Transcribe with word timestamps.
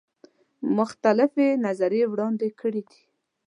مختلفي 0.77 1.47
نظریې 1.65 2.05
وړاندي 2.11 2.49
کړي 2.59 2.81
دي. 2.89 3.01